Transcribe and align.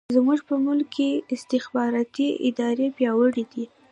زموږ 0.15 0.39
په 0.49 0.55
ملک 0.65 0.87
کې 0.95 1.09
استخباراتي 1.35 2.27
ادارې 2.47 2.87
پیاوړې 2.97 3.43
دي. 3.51 3.65